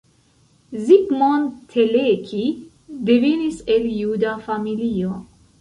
[0.85, 1.43] Zsigmond
[1.75, 2.47] Teleki
[3.11, 5.17] devenis el juda familio.